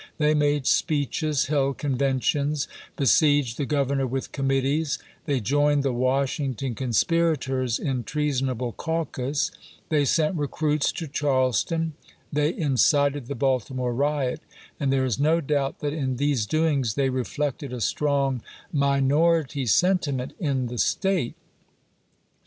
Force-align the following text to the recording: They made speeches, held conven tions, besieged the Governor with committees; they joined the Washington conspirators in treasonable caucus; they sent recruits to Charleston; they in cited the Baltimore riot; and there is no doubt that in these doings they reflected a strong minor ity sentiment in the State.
They 0.17 0.33
made 0.33 0.65
speeches, 0.65 1.45
held 1.45 1.77
conven 1.77 2.23
tions, 2.23 2.67
besieged 2.95 3.59
the 3.59 3.67
Governor 3.67 4.07
with 4.07 4.31
committees; 4.31 4.97
they 5.25 5.39
joined 5.39 5.83
the 5.83 5.93
Washington 5.93 6.73
conspirators 6.73 7.77
in 7.77 8.03
treasonable 8.03 8.71
caucus; 8.71 9.51
they 9.89 10.03
sent 10.05 10.37
recruits 10.37 10.91
to 10.93 11.07
Charleston; 11.07 11.93
they 12.33 12.49
in 12.49 12.77
cited 12.77 13.27
the 13.27 13.35
Baltimore 13.35 13.93
riot; 13.93 14.41
and 14.79 14.91
there 14.91 15.05
is 15.05 15.19
no 15.19 15.39
doubt 15.39 15.81
that 15.81 15.93
in 15.93 16.15
these 16.15 16.47
doings 16.47 16.95
they 16.95 17.11
reflected 17.11 17.71
a 17.71 17.79
strong 17.79 18.41
minor 18.73 19.41
ity 19.41 19.67
sentiment 19.67 20.33
in 20.39 20.65
the 20.65 20.79
State. 20.79 21.35